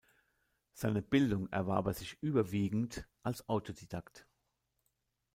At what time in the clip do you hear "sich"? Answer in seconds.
1.93-2.17